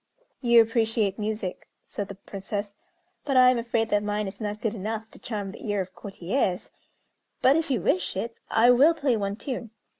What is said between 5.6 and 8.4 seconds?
ear of courtiers; but, if you wish it,